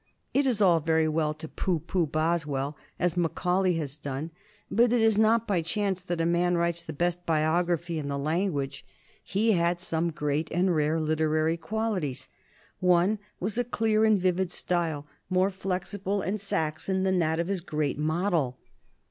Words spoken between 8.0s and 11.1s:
the language. He had some great and rare